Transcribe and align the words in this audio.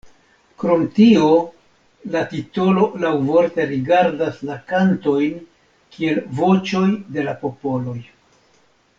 Krom 0.61 0.83
tio 0.99 1.25
la 2.15 2.21
titolo 2.31 2.85
laŭvorte 3.03 3.67
rigardas 3.71 4.39
la 4.49 4.55
kantojn 4.71 5.35
kiel 5.97 6.17
voĉoj 6.41 6.87
de 7.19 7.27
la 7.29 7.37
popoloj. 7.43 7.99